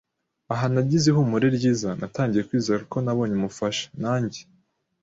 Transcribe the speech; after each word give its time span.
Aha 0.53 0.65
nagize 0.73 1.05
ihumure 1.09 1.47
ryiza. 1.57 1.89
Natangiye 1.99 2.43
kwizera 2.47 2.81
ko 2.91 2.97
nabonye 3.03 3.33
umufasha, 3.37 3.85
nanjye 4.03 4.41